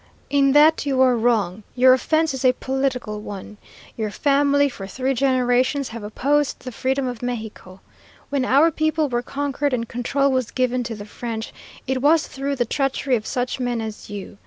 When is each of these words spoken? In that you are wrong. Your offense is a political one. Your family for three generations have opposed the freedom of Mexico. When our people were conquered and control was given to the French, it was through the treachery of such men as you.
In 0.31 0.53
that 0.53 0.83
you 0.83 0.99
are 1.01 1.15
wrong. 1.15 1.61
Your 1.75 1.93
offense 1.93 2.33
is 2.33 2.43
a 2.43 2.53
political 2.53 3.21
one. 3.21 3.57
Your 3.95 4.09
family 4.09 4.67
for 4.67 4.87
three 4.87 5.13
generations 5.13 5.89
have 5.89 6.03
opposed 6.03 6.61
the 6.61 6.71
freedom 6.71 7.05
of 7.07 7.21
Mexico. 7.21 7.81
When 8.31 8.43
our 8.43 8.71
people 8.71 9.09
were 9.09 9.21
conquered 9.21 9.73
and 9.73 9.87
control 9.87 10.31
was 10.31 10.49
given 10.49 10.81
to 10.85 10.95
the 10.95 11.05
French, 11.05 11.53
it 11.85 12.01
was 12.01 12.25
through 12.25 12.55
the 12.55 12.65
treachery 12.65 13.15
of 13.15 13.27
such 13.27 13.59
men 13.59 13.79
as 13.79 14.09
you. 14.09 14.39